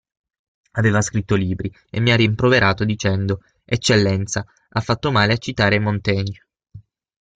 [0.71, 6.47] Aveva scritto libri e mi ha rimproverato dicendo: Eccellenza, ha fatto male a citare Montaigne.